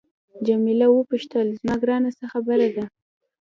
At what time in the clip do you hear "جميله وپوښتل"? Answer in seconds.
0.47-1.47